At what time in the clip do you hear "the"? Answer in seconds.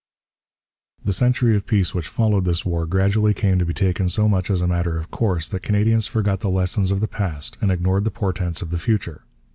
1.05-1.13, 6.39-6.49, 7.01-7.07, 8.05-8.09, 8.71-8.79